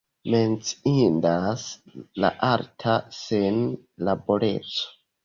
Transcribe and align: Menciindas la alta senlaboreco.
Menciindas 0.35 1.65
la 2.25 2.31
alta 2.47 2.97
senlaboreco. 3.19 4.89